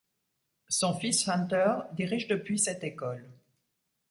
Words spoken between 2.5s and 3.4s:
cette école.